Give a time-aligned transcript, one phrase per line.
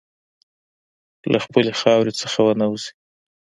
[1.31, 2.91] له خپلې خاورې څخه ونه وځې.